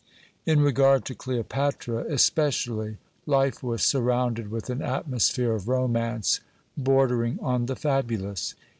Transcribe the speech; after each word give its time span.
In 0.47 0.61
regard 0.61 1.05
to 1.05 1.13
Cleopatra, 1.13 2.05
especially, 2.11 2.97
life 3.27 3.61
was 3.61 3.83
surrounded 3.83 4.49
with 4.49 4.71
an 4.71 4.81
atmosphere 4.81 5.53
of 5.53 5.67
romance 5.67 6.39
bordering 6.75 7.37
on 7.39 7.67
the 7.67 7.75
fabulous. 7.75 8.55